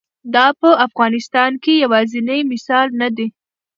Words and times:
دا 0.33 0.45
په 0.59 0.69
افغانستان 0.87 1.51
کې 1.63 1.73
یوازینی 1.83 2.39
مثال 2.51 2.87
نه 3.01 3.09
دی. 3.15 3.27